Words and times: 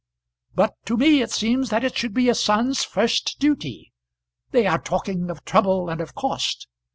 "But 0.55 0.73
to 0.85 0.97
me 0.97 1.21
it 1.21 1.29
seems 1.29 1.69
that 1.69 1.83
it 1.83 1.95
should 1.95 2.15
be 2.15 2.27
a 2.27 2.33
son's 2.33 2.83
first 2.83 3.37
duty. 3.37 3.93
They 4.49 4.65
are 4.65 4.81
talking 4.81 5.29
of 5.29 5.45
trouble 5.45 5.89
and 5.91 6.01
of 6.01 6.15
cost. 6.15 6.67